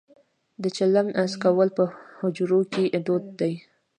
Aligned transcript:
د 0.61 0.63
چلم 0.77 1.07
څکول 1.31 1.69
په 1.77 1.83
حجرو 2.19 2.59
کې 2.73 2.83
دود 3.05 3.25
دی. 3.39 3.53